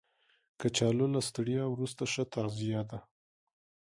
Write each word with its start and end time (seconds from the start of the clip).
کچالو 0.59 1.05
له 1.13 1.19
ستړیا 1.29 1.63
وروسته 1.69 2.01
ښه 2.11 2.23
تغذیه 2.33 2.81
ده 2.89 2.99